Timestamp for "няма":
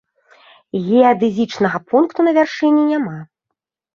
2.95-3.15